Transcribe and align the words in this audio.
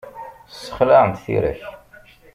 Ssexlaɛent 0.51 1.21
tira-k. 1.23 1.61